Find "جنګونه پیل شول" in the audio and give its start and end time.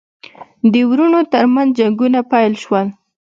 1.79-2.87